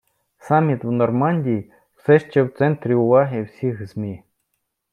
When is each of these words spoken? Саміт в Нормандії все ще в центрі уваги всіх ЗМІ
Саміт 0.37 0.83
в 0.83 0.91
Нормандії 0.91 1.71
все 1.97 2.19
ще 2.19 2.43
в 2.43 2.51
центрі 2.57 2.93
уваги 2.93 3.43
всіх 3.43 3.87
ЗМІ 3.87 4.23